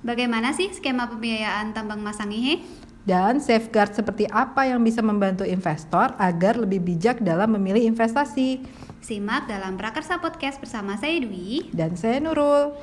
Bagaimana 0.00 0.56
sih 0.56 0.72
skema 0.72 1.12
pembiayaan 1.12 1.76
tambang 1.76 2.00
emas 2.00 2.16
Sangihe? 2.16 2.64
Dan 3.04 3.36
safeguard 3.40 3.92
seperti 3.92 4.24
apa 4.32 4.64
yang 4.64 4.80
bisa 4.80 5.04
membantu 5.04 5.44
investor 5.44 6.16
agar 6.16 6.56
lebih 6.56 6.80
bijak 6.80 7.20
dalam 7.20 7.52
memilih 7.52 7.84
investasi. 7.84 8.64
Simak 9.04 9.44
dalam 9.48 9.76
Prakarsa 9.76 10.20
Podcast 10.20 10.60
bersama 10.60 10.96
saya 10.96 11.20
Dwi 11.20 11.72
Dan 11.72 12.00
saya 12.00 12.16
Nurul. 12.20 12.76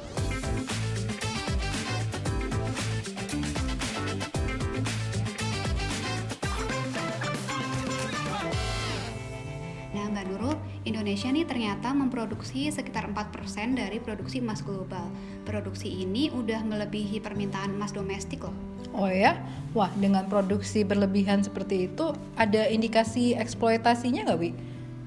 Indonesia 10.87 11.27
nih 11.27 11.43
ternyata 11.43 11.91
memproduksi 11.91 12.71
sekitar 12.71 13.11
4% 13.11 13.75
dari 13.75 13.99
produksi 13.99 14.39
emas 14.39 14.63
global. 14.63 15.11
Produksi 15.43 15.91
ini 15.91 16.31
udah 16.31 16.63
melebihi 16.63 17.19
permintaan 17.19 17.75
emas 17.75 17.91
domestik 17.91 18.47
loh. 18.47 18.55
Oh 18.95 19.11
ya? 19.11 19.35
Wah, 19.75 19.91
dengan 19.99 20.25
produksi 20.31 20.87
berlebihan 20.87 21.43
seperti 21.43 21.91
itu, 21.91 22.15
ada 22.39 22.65
indikasi 22.71 23.35
eksploitasinya 23.35 24.31
nggak, 24.31 24.39
Wi? 24.39 24.51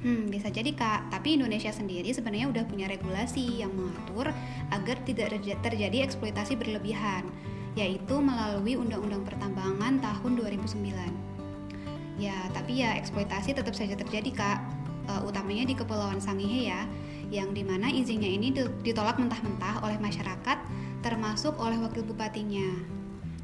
Hmm, 0.00 0.32
bisa 0.32 0.48
jadi 0.48 0.72
kak, 0.72 1.12
tapi 1.12 1.36
Indonesia 1.36 1.68
sendiri 1.68 2.08
sebenarnya 2.08 2.48
udah 2.48 2.64
punya 2.64 2.88
regulasi 2.88 3.60
yang 3.60 3.72
mengatur 3.76 4.32
agar 4.72 4.96
tidak 5.04 5.36
terjadi 5.60 6.08
eksploitasi 6.08 6.56
berlebihan, 6.56 7.28
yaitu 7.76 8.16
melalui 8.16 8.80
Undang-Undang 8.80 9.28
Pertambangan 9.28 10.00
tahun 10.00 10.32
2009. 10.40 12.16
Ya, 12.16 12.36
tapi 12.52 12.80
ya 12.80 12.96
eksploitasi 12.96 13.56
tetap 13.56 13.72
saja 13.76 13.96
terjadi 13.96 14.30
kak, 14.32 14.60
uh, 15.08 15.22
utamanya 15.24 15.64
di 15.64 15.74
Kepulauan 15.78 16.18
Sangihe 16.18 16.68
ya, 16.68 16.84
yang 17.30 17.54
di 17.54 17.62
mana 17.62 17.88
izinnya 17.88 18.28
ini 18.28 18.50
ditolak 18.82 19.16
mentah-mentah 19.16 19.86
oleh 19.86 19.96
masyarakat, 20.02 20.58
termasuk 21.00 21.54
oleh 21.56 21.78
wakil 21.78 22.02
bupatinya. 22.02 22.66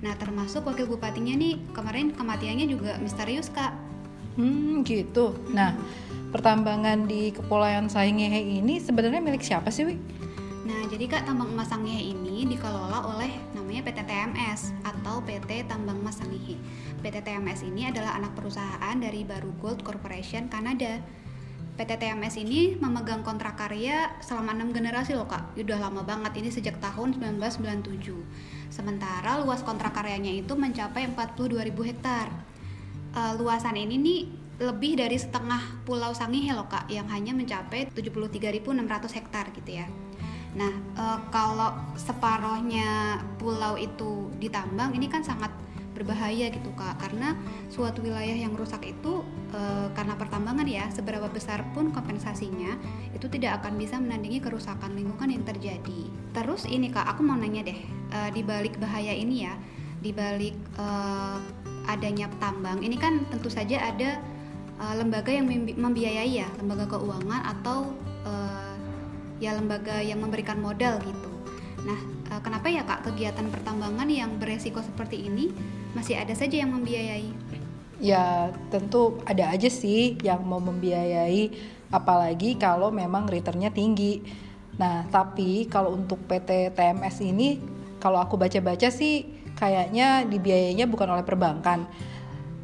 Nah, 0.05 0.13
termasuk 0.21 0.67
wakil 0.69 0.85
bupatinya 0.91 1.33
nih 1.39 1.57
kemarin 1.73 2.13
kematiannya 2.13 2.67
juga 2.69 3.01
misterius 3.01 3.49
kak. 3.49 3.73
Hmm, 4.37 4.85
gitu. 4.85 5.33
Nah, 5.55 5.73
pertambangan 6.35 7.09
di 7.09 7.33
Kepulauan 7.33 7.89
Sangihe 7.89 8.61
ini 8.61 8.77
sebenarnya 8.77 9.25
milik 9.25 9.41
siapa 9.41 9.73
sih, 9.73 9.89
Wi? 9.89 9.97
Nah, 10.67 10.83
jadi 10.91 11.07
Kak 11.07 11.31
tambang 11.31 11.55
emas 11.55 11.71
Sangihe 11.71 12.11
ini 12.11 12.43
dikelola 12.43 13.17
oleh 13.17 13.31
namanya 13.55 13.87
PT 13.87 14.03
TMS 14.03 14.75
atau 14.83 15.23
PT 15.23 15.71
Tambang 15.71 16.03
Emas 16.03 16.19
Sangihe. 16.19 16.59
PT 17.07 17.23
TMS 17.23 17.63
ini 17.63 17.87
adalah 17.87 18.19
anak 18.19 18.35
perusahaan 18.35 18.97
dari 18.99 19.23
Baru 19.23 19.55
Gold 19.63 19.87
Corporation 19.87 20.51
Kanada. 20.51 20.99
PT 21.77 22.01
TMS 22.01 22.41
ini 22.41 22.75
memegang 22.81 23.21
kontrak 23.21 23.61
karya 23.61 24.17
selama 24.25 24.57
enam 24.57 24.73
generasi 24.73 25.13
loh 25.13 25.29
kak, 25.29 25.53
udah 25.61 25.79
lama 25.79 26.01
banget 26.03 26.41
ini 26.41 26.49
sejak 26.49 26.81
tahun 26.81 27.21
1997. 27.21 28.17
Sementara 28.73 29.37
luas 29.45 29.61
kontrak 29.61 29.93
karyanya 29.93 30.33
itu 30.33 30.57
mencapai 30.57 31.13
42.000 31.13 31.89
hektar. 31.93 32.33
Uh, 33.17 33.33
luasan 33.37 33.77
ini 33.77 33.97
nih 33.97 34.21
lebih 34.57 34.97
dari 34.97 35.21
setengah 35.21 35.85
pulau 35.85 36.17
Sangihe 36.17 36.49
loh 36.57 36.65
kak 36.65 36.89
yang 36.89 37.05
hanya 37.13 37.37
mencapai 37.37 37.93
73.600 37.93 38.73
hektar 39.21 39.53
gitu 39.53 39.85
ya. 39.85 39.87
Nah 40.57 40.73
e, 40.97 41.05
kalau 41.29 41.77
separohnya 41.93 43.21
pulau 43.37 43.77
itu 43.77 44.33
ditambang 44.41 44.97
ini 44.97 45.13
kan 45.13 45.21
sangat 45.21 45.53
berbahaya 45.93 46.49
gitu 46.49 46.73
kak 46.73 46.97
karena 47.01 47.37
suatu 47.69 48.01
wilayah 48.01 48.37
yang 48.37 48.57
rusak 48.57 48.81
itu 48.89 49.21
e, 49.53 49.61
karena 49.93 50.17
pertambangan 50.17 50.56
ya 50.67 50.91
seberapa 50.91 51.31
besar 51.31 51.63
pun 51.73 51.95
kompensasinya 51.95 52.77
itu 53.15 53.31
tidak 53.31 53.63
akan 53.63 53.79
bisa 53.79 53.97
menandingi 53.97 54.43
kerusakan 54.43 54.93
lingkungan 54.99 55.33
yang 55.33 55.45
terjadi. 55.47 56.11
Terus 56.35 56.67
ini 56.69 56.91
kak 56.93 57.07
aku 57.17 57.23
mau 57.25 57.39
nanya 57.39 57.65
deh 57.65 57.81
e, 57.87 58.19
di 58.35 58.43
balik 58.43 58.77
bahaya 58.83 59.15
ini 59.15 59.47
ya 59.47 59.55
di 60.03 60.11
balik 60.13 60.59
e, 60.77 60.87
adanya 61.87 62.27
tambang 62.43 62.83
ini 62.83 62.99
kan 62.99 63.23
tentu 63.31 63.47
saja 63.47 63.79
ada 63.79 64.19
uh, 64.81 64.95
lembaga 64.97 65.31
yang 65.33 65.47
membiayai 65.77 66.43
ya 66.43 66.49
lembaga 66.61 66.97
keuangan 66.97 67.43
atau 67.57 67.95
uh, 68.27 68.75
ya 69.41 69.57
lembaga 69.57 70.01
yang 70.01 70.21
memberikan 70.21 70.61
modal 70.61 70.97
gitu. 71.05 71.31
Nah, 71.85 71.99
uh, 72.33 72.41
kenapa 72.43 72.67
ya 72.73 72.83
kak 72.85 73.07
kegiatan 73.07 73.47
pertambangan 73.53 74.09
yang 74.09 74.37
beresiko 74.41 74.81
seperti 74.83 75.29
ini 75.29 75.53
masih 75.93 76.19
ada 76.19 76.33
saja 76.33 76.61
yang 76.61 76.73
membiayai? 76.73 77.46
Ya 77.97 78.53
tentu 78.69 79.21
ada 79.25 79.53
aja 79.53 79.73
sih 79.73 80.21
yang 80.21 80.45
mau 80.45 80.61
membiayai, 80.61 81.53
apalagi 81.89 82.61
kalau 82.61 82.93
memang 82.93 83.25
returnnya 83.25 83.73
tinggi. 83.73 84.21
Nah 84.77 85.09
tapi 85.09 85.65
kalau 85.67 85.97
untuk 85.97 86.21
PT 86.29 86.77
TMS 86.77 87.25
ini, 87.25 87.57
kalau 87.97 88.21
aku 88.21 88.37
baca-baca 88.37 88.93
sih 88.93 89.25
kayaknya 89.57 90.29
dibiayainya 90.29 90.85
bukan 90.85 91.17
oleh 91.17 91.25
perbankan 91.25 91.89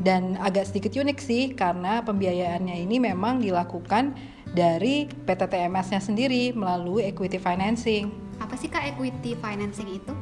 dan 0.02 0.36
agak 0.42 0.68
sedikit 0.68 0.92
unik 0.98 1.18
sih 1.22 1.42
karena 1.56 2.04
pembiayaannya 2.04 2.76
ini 2.84 3.00
memang 3.00 3.40
dilakukan 3.40 4.12
dari 4.52 5.08
PT 5.08 5.48
TMS-nya 5.48 6.00
sendiri 6.02 6.52
melalui 6.52 7.08
equity 7.08 7.40
financing. 7.40 8.12
Apa 8.36 8.58
sih 8.58 8.68
Kak 8.68 8.84
equity 8.84 9.38
financing 9.38 9.88
itu? 9.88 10.12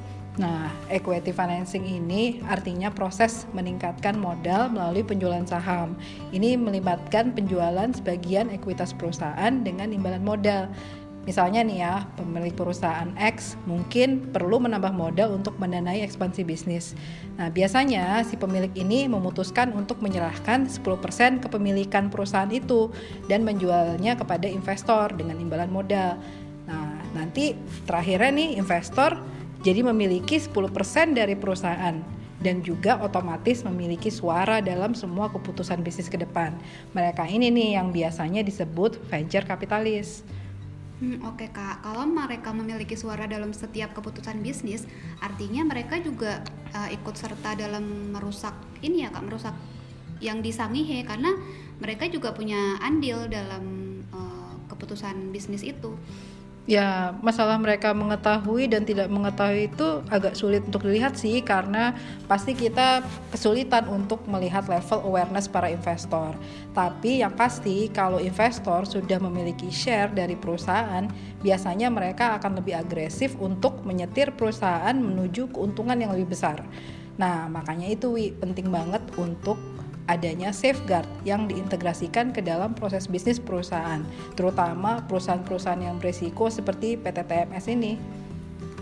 Nah, 0.40 0.72
equity 0.88 1.36
financing 1.36 1.84
ini 1.84 2.40
artinya 2.48 2.88
proses 2.88 3.44
meningkatkan 3.52 4.16
modal 4.16 4.72
melalui 4.72 5.04
penjualan 5.04 5.44
saham. 5.44 5.92
Ini 6.32 6.56
melibatkan 6.56 7.36
penjualan 7.36 7.92
sebagian 7.92 8.48
ekuitas 8.48 8.96
perusahaan 8.96 9.52
dengan 9.60 9.92
imbalan 9.92 10.24
modal 10.24 10.72
Misalnya 11.28 11.60
nih 11.60 11.84
ya, 11.84 12.08
pemilik 12.16 12.56
perusahaan 12.56 13.12
X 13.20 13.52
mungkin 13.68 14.32
perlu 14.32 14.56
menambah 14.56 14.96
modal 14.96 15.36
untuk 15.36 15.60
mendanai 15.60 16.00
ekspansi 16.00 16.48
bisnis. 16.48 16.96
Nah, 17.36 17.52
biasanya 17.52 18.24
si 18.24 18.40
pemilik 18.40 18.72
ini 18.72 19.04
memutuskan 19.04 19.76
untuk 19.76 20.00
menyerahkan 20.00 20.64
10% 20.64 21.44
kepemilikan 21.44 22.08
perusahaan 22.08 22.48
itu 22.48 22.88
dan 23.28 23.44
menjualnya 23.44 24.16
kepada 24.16 24.48
investor 24.48 25.12
dengan 25.12 25.36
imbalan 25.36 25.68
modal. 25.68 26.16
Nah, 26.64 26.96
nanti 27.12 27.52
terakhirnya 27.84 28.32
nih 28.32 28.48
investor 28.56 29.20
jadi 29.60 29.84
memiliki 29.84 30.40
10% 30.40 30.56
dari 31.12 31.36
perusahaan 31.36 31.96
dan 32.40 32.64
juga 32.64 32.96
otomatis 33.04 33.60
memiliki 33.68 34.08
suara 34.08 34.64
dalam 34.64 34.96
semua 34.96 35.28
keputusan 35.28 35.84
bisnis 35.84 36.08
ke 36.08 36.16
depan. 36.16 36.56
Mereka 36.96 37.28
ini 37.28 37.52
nih 37.52 37.76
yang 37.76 37.92
biasanya 37.92 38.40
disebut 38.40 38.96
venture 39.12 39.44
capitalist. 39.44 40.24
Hmm, 41.00 41.20
Oke 41.24 41.48
okay, 41.48 41.50
kak, 41.52 41.80
kalau 41.80 42.04
mereka 42.04 42.52
memiliki 42.52 42.92
suara 42.92 43.24
dalam 43.24 43.56
setiap 43.56 43.96
keputusan 43.96 44.40
bisnis, 44.44 44.84
artinya 45.20 45.64
mereka 45.64 45.96
juga 45.96 46.44
uh, 46.76 46.88
ikut 46.92 47.16
serta 47.16 47.56
dalam 47.56 48.12
merusak 48.12 48.52
ini 48.84 49.04
ya 49.04 49.12
kak, 49.12 49.24
merusak 49.24 49.56
yang 50.20 50.44
disangihe 50.44 51.00
karena 51.08 51.32
mereka 51.80 52.04
juga 52.12 52.36
punya 52.36 52.76
andil 52.84 53.24
dalam 53.32 53.64
uh, 54.12 54.52
keputusan 54.68 55.32
bisnis 55.32 55.64
itu 55.64 55.96
ya 56.70 57.18
masalah 57.18 57.58
mereka 57.58 57.90
mengetahui 57.90 58.70
dan 58.70 58.86
tidak 58.86 59.10
mengetahui 59.10 59.74
itu 59.74 60.06
agak 60.06 60.38
sulit 60.38 60.62
untuk 60.62 60.86
dilihat 60.86 61.18
sih 61.18 61.42
karena 61.42 61.98
pasti 62.30 62.54
kita 62.54 63.02
kesulitan 63.34 63.90
untuk 63.90 64.22
melihat 64.30 64.70
level 64.70 65.02
awareness 65.02 65.50
para 65.50 65.66
investor. 65.66 66.30
Tapi 66.70 67.26
yang 67.26 67.34
pasti 67.34 67.90
kalau 67.90 68.22
investor 68.22 68.86
sudah 68.86 69.18
memiliki 69.18 69.66
share 69.66 70.14
dari 70.14 70.38
perusahaan, 70.38 71.10
biasanya 71.42 71.90
mereka 71.90 72.38
akan 72.38 72.62
lebih 72.62 72.78
agresif 72.78 73.34
untuk 73.42 73.82
menyetir 73.82 74.30
perusahaan 74.38 74.94
menuju 74.94 75.50
keuntungan 75.50 75.98
yang 75.98 76.14
lebih 76.14 76.38
besar. 76.38 76.62
Nah, 77.18 77.50
makanya 77.50 77.90
itu 77.90 78.14
Wi, 78.14 78.30
penting 78.32 78.70
banget 78.70 79.02
untuk 79.18 79.58
adanya 80.08 80.54
safeguard 80.54 81.08
yang 81.26 81.50
diintegrasikan 81.50 82.32
ke 82.32 82.40
dalam 82.40 82.72
proses 82.72 83.10
bisnis 83.10 83.36
perusahaan, 83.42 84.00
terutama 84.38 85.04
perusahaan-perusahaan 85.04 85.82
yang 85.82 85.96
berisiko 86.00 86.48
seperti 86.48 86.96
PT 86.96 87.26
TMS 87.26 87.66
ini. 87.68 87.98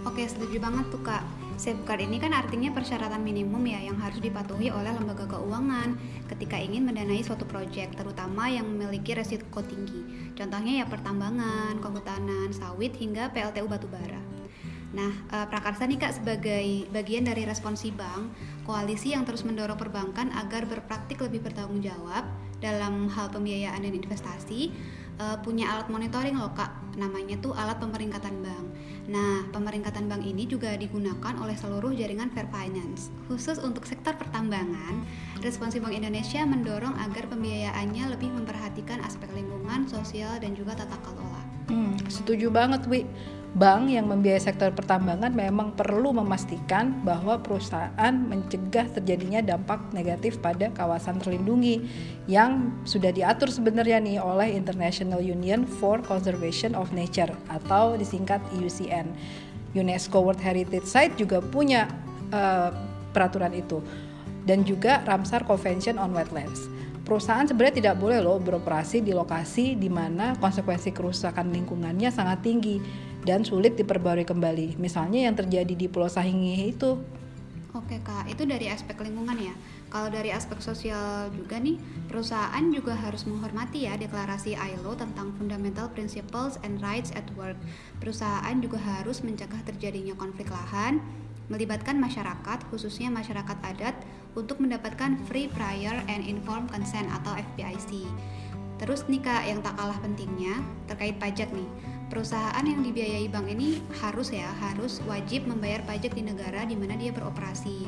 Oke, 0.07 0.23
setuju 0.29 0.63
banget 0.63 0.87
tuh 0.95 1.03
Kak. 1.03 1.27
Safeguard 1.59 2.07
ini 2.07 2.23
kan 2.23 2.31
artinya 2.31 2.71
persyaratan 2.71 3.19
minimum 3.19 3.67
ya 3.67 3.83
yang 3.83 3.99
harus 3.99 4.23
dipatuhi 4.23 4.71
oleh 4.71 4.95
lembaga 4.95 5.27
keuangan 5.27 5.99
ketika 6.31 6.55
ingin 6.55 6.87
mendanai 6.87 7.19
suatu 7.27 7.43
proyek, 7.51 7.99
terutama 7.99 8.47
yang 8.47 8.63
memiliki 8.71 9.19
resiko 9.19 9.59
tinggi. 9.67 10.31
Contohnya 10.39 10.81
ya 10.81 10.87
pertambangan, 10.87 11.83
kehutanan, 11.83 12.55
sawit 12.55 12.95
hingga 12.95 13.35
PLTU 13.35 13.67
batubara. 13.67 14.38
Nah, 14.89 15.13
uh, 15.29 15.47
Prakarsa 15.49 15.85
nih 15.85 16.01
Kak 16.01 16.17
sebagai 16.17 16.89
bagian 16.89 17.29
dari 17.29 17.45
responsi 17.45 17.93
bank, 17.93 18.33
koalisi 18.65 19.13
yang 19.13 19.29
terus 19.29 19.45
mendorong 19.45 19.77
perbankan 19.77 20.33
agar 20.33 20.65
berpraktik 20.65 21.21
lebih 21.21 21.45
bertanggung 21.45 21.85
jawab 21.85 22.25
dalam 22.59 23.07
hal 23.13 23.29
pembiayaan 23.29 23.85
dan 23.85 23.93
investasi, 23.93 24.73
uh, 25.21 25.37
punya 25.45 25.69
alat 25.69 25.93
monitoring 25.93 26.41
loh 26.41 26.51
Kak, 26.57 26.97
namanya 26.97 27.37
tuh 27.39 27.53
alat 27.53 27.77
pemeringkatan 27.77 28.41
bank. 28.41 28.67
Nah, 29.13 29.45
pemeringkatan 29.53 30.09
bank 30.09 30.25
ini 30.25 30.49
juga 30.49 30.73
digunakan 30.75 31.37
oleh 31.37 31.55
seluruh 31.55 31.93
jaringan 31.93 32.33
Fair 32.33 32.49
Finance. 32.49 33.13
Khusus 33.29 33.61
untuk 33.61 33.85
sektor 33.85 34.17
pertambangan, 34.17 35.05
Responsi 35.45 35.79
Bank 35.79 35.95
Indonesia 35.95 36.43
mendorong 36.49 36.97
agar 36.97 37.29
pembiayaannya 37.29 38.05
lebih 38.17 38.33
memperhatikan 38.33 39.05
aspek 39.05 39.29
lingkungan, 39.37 39.85
sosial, 39.87 40.41
dan 40.41 40.57
juga 40.57 40.75
tata 40.75 40.97
kelola. 41.05 41.45
Hmm, 41.69 41.95
setuju 42.09 42.49
banget, 42.49 42.89
Wi 42.89 43.05
bank 43.57 43.89
yang 43.89 44.05
membiayai 44.13 44.45
sektor 44.45 44.69
pertambangan 44.77 45.33
memang 45.33 45.73
perlu 45.73 46.13
memastikan 46.13 47.01
bahwa 47.01 47.41
perusahaan 47.41 48.13
mencegah 48.13 48.85
terjadinya 48.93 49.41
dampak 49.41 49.81
negatif 49.97 50.37
pada 50.45 50.69
kawasan 50.77 51.17
terlindungi 51.17 51.81
yang 52.29 52.77
sudah 52.85 53.09
diatur 53.09 53.49
sebenarnya 53.49 54.05
nih 54.05 54.21
oleh 54.21 54.53
International 54.53 55.25
Union 55.25 55.65
for 55.65 56.05
Conservation 56.05 56.77
of 56.77 56.93
Nature 56.93 57.33
atau 57.49 57.97
disingkat 57.97 58.45
IUCN. 58.61 59.09
UNESCO 59.73 60.25
World 60.25 60.41
Heritage 60.41 60.89
Site 60.89 61.17
juga 61.21 61.45
punya 61.45 61.89
uh, 62.33 62.73
peraturan 63.13 63.53
itu 63.53 63.81
dan 64.45 64.65
juga 64.65 65.05
Ramsar 65.05 65.45
Convention 65.45 66.01
on 66.01 66.13
Wetlands 66.17 66.79
perusahaan 67.09 67.49
sebenarnya 67.49 67.81
tidak 67.81 67.97
boleh 67.97 68.21
loh 68.21 68.37
beroperasi 68.37 69.01
di 69.01 69.17
lokasi 69.17 69.81
di 69.81 69.89
mana 69.89 70.37
konsekuensi 70.37 70.93
kerusakan 70.93 71.49
lingkungannya 71.49 72.13
sangat 72.13 72.45
tinggi 72.45 72.77
dan 73.27 73.43
sulit 73.43 73.75
diperbarui 73.75 74.27
kembali. 74.27 74.79
Misalnya 74.79 75.31
yang 75.31 75.35
terjadi 75.35 75.75
di 75.75 75.87
Pulau 75.91 76.11
Sahingi 76.11 76.71
itu. 76.71 76.99
Oke 77.77 78.01
kak, 78.01 78.27
itu 78.27 78.49
dari 78.49 78.67
aspek 78.73 78.97
lingkungan 78.99 79.37
ya. 79.39 79.55
Kalau 79.89 80.13
dari 80.13 80.29
aspek 80.33 80.61
sosial 80.61 81.33
juga 81.33 81.57
nih, 81.57 81.81
perusahaan 82.09 82.65
juga 82.73 82.93
harus 82.93 83.25
menghormati 83.25 83.89
ya 83.89 83.97
deklarasi 83.97 84.57
ILO 84.57 84.93
tentang 84.97 85.33
Fundamental 85.37 85.89
Principles 85.93 86.61
and 86.65 86.81
Rights 86.85 87.13
at 87.17 87.25
Work. 87.37 87.57
Perusahaan 88.01 88.57
juga 88.61 88.77
harus 88.81 89.25
mencegah 89.25 89.61
terjadinya 89.65 90.13
konflik 90.17 90.49
lahan, 90.53 91.01
melibatkan 91.49 91.97
masyarakat, 91.97 92.69
khususnya 92.69 93.09
masyarakat 93.09 93.57
adat, 93.65 93.97
untuk 94.37 94.61
mendapatkan 94.61 95.17
Free 95.29 95.49
Prior 95.49 96.05
and 96.09 96.25
Informed 96.25 96.69
Consent 96.69 97.09
atau 97.09 97.37
FPIC. 97.37 98.05
Terus 98.77 99.09
nih 99.09 99.25
kak, 99.25 99.45
yang 99.49 99.61
tak 99.65 99.77
kalah 99.77 99.97
pentingnya 100.05 100.61
terkait 100.89 101.17
pajak 101.17 101.49
nih 101.53 101.69
perusahaan 102.09 102.65
yang 102.65 102.81
dibiayai 102.81 103.29
bank 103.29 103.53
ini 103.53 103.85
harus 104.01 104.33
ya 104.33 104.49
harus 104.59 105.05
wajib 105.05 105.45
membayar 105.45 105.85
pajak 105.85 106.17
di 106.17 106.25
negara 106.25 106.65
di 106.65 106.75
mana 106.75 106.97
dia 106.97 107.13
beroperasi. 107.13 107.87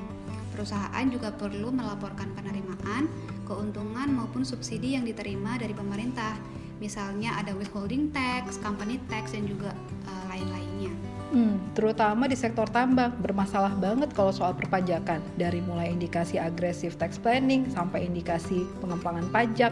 Perusahaan 0.52 1.06
juga 1.08 1.32
perlu 1.32 1.72
melaporkan 1.72 2.28
penerimaan, 2.36 3.08
keuntungan 3.48 4.12
maupun 4.12 4.44
subsidi 4.44 4.94
yang 4.94 5.08
diterima 5.08 5.56
dari 5.56 5.72
pemerintah. 5.72 6.36
Misalnya 6.80 7.36
ada 7.40 7.56
withholding 7.56 8.12
tax, 8.12 8.60
company 8.60 9.00
tax 9.08 9.32
dan 9.32 9.48
juga 9.48 9.72
uh, 10.04 10.24
lain-lainnya. 10.32 10.92
Hmm, 11.30 11.62
terutama 11.78 12.26
di 12.26 12.34
sektor 12.34 12.66
tambang 12.66 13.14
bermasalah 13.22 13.78
banget 13.78 14.10
kalau 14.12 14.34
soal 14.34 14.50
perpajakan 14.50 15.22
dari 15.38 15.62
mulai 15.62 15.94
indikasi 15.94 16.42
agresif 16.42 16.98
tax 16.98 17.22
planning 17.22 17.70
sampai 17.70 18.10
indikasi 18.10 18.66
pengembangan 18.82 19.30
pajak 19.30 19.70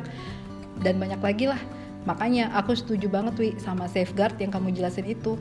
dan 0.78 0.94
banyak 1.02 1.18
lagi 1.18 1.50
lah 1.50 1.58
Makanya 2.06 2.54
aku 2.54 2.76
setuju 2.76 3.10
banget 3.10 3.34
Wi 3.40 3.50
sama 3.58 3.90
safeguard 3.90 4.38
yang 4.38 4.52
kamu 4.54 4.76
jelasin 4.76 5.08
itu. 5.08 5.34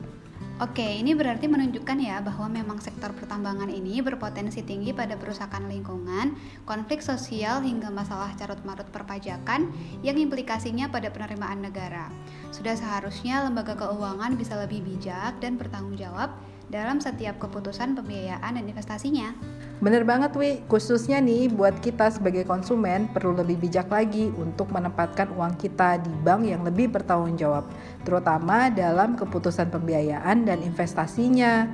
Oke, 0.58 0.82
ini 0.82 1.14
berarti 1.14 1.46
menunjukkan 1.46 1.98
ya 2.02 2.18
bahwa 2.18 2.50
memang 2.50 2.82
sektor 2.82 3.14
pertambangan 3.14 3.70
ini 3.70 4.02
berpotensi 4.02 4.66
tinggi 4.66 4.90
pada 4.90 5.14
perusakan 5.14 5.70
lingkungan, 5.70 6.34
konflik 6.66 6.98
sosial 6.98 7.62
hingga 7.62 7.94
masalah 7.94 8.34
carut-marut 8.34 8.90
perpajakan 8.90 9.70
yang 10.02 10.18
implikasinya 10.18 10.90
pada 10.90 11.14
penerimaan 11.14 11.62
negara. 11.62 12.10
Sudah 12.50 12.74
seharusnya 12.74 13.46
lembaga 13.46 13.78
keuangan 13.78 14.34
bisa 14.34 14.58
lebih 14.58 14.82
bijak 14.82 15.38
dan 15.38 15.54
bertanggung 15.54 15.94
jawab 15.94 16.34
dalam 16.68 17.00
setiap 17.00 17.40
keputusan 17.40 17.96
pembiayaan 17.96 18.56
dan 18.56 18.64
investasinya. 18.64 19.32
Bener 19.78 20.02
banget 20.02 20.34
Wi, 20.34 20.60
khususnya 20.66 21.22
nih 21.22 21.48
buat 21.48 21.76
kita 21.80 22.10
sebagai 22.12 22.44
konsumen 22.44 23.08
perlu 23.12 23.36
lebih 23.36 23.68
bijak 23.68 23.88
lagi 23.88 24.28
untuk 24.36 24.68
menempatkan 24.74 25.32
uang 25.32 25.54
kita 25.56 26.02
di 26.02 26.12
bank 26.22 26.44
yang 26.44 26.62
lebih 26.66 26.90
bertanggung 26.90 27.38
jawab, 27.38 27.68
terutama 28.02 28.68
dalam 28.74 29.14
keputusan 29.14 29.70
pembiayaan 29.70 30.44
dan 30.44 30.60
investasinya 30.62 31.70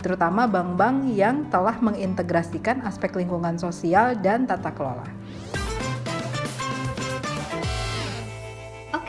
terutama 0.00 0.48
bank-bank 0.48 1.12
yang 1.12 1.44
telah 1.52 1.76
mengintegrasikan 1.76 2.80
aspek 2.88 3.12
lingkungan 3.20 3.60
sosial 3.60 4.16
dan 4.16 4.48
tata 4.48 4.72
kelola. 4.72 5.04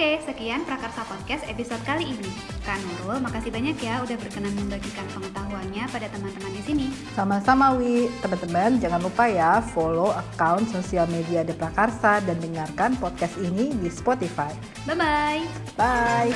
Oke, 0.01 0.17
sekian 0.33 0.65
Prakarsa 0.65 1.05
Podcast 1.05 1.45
episode 1.45 1.77
kali 1.85 2.09
ini. 2.09 2.25
Kak 2.65 2.81
Nurul, 2.81 3.21
makasih 3.21 3.53
banyak 3.53 3.77
ya 3.77 4.01
udah 4.01 4.17
berkenan 4.17 4.49
membagikan 4.57 5.05
pengetahuannya 5.13 5.85
pada 5.93 6.09
teman-teman 6.09 6.57
di 6.57 6.61
sini. 6.65 6.85
Sama-sama 7.13 7.77
Wi, 7.77 8.09
teman-teman 8.17 8.81
jangan 8.81 8.97
lupa 8.97 9.29
ya 9.29 9.61
follow 9.61 10.09
account 10.09 10.73
sosial 10.73 11.05
media 11.05 11.45
The 11.45 11.53
Prakarsa 11.53 12.17
dan 12.25 12.41
dengarkan 12.41 12.97
podcast 12.97 13.37
ini 13.45 13.77
di 13.77 13.93
Spotify. 13.93 14.49
Bye-bye. 14.89 15.45
Bye. 15.77 16.33